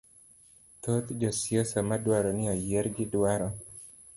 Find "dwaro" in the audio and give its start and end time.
3.13-3.49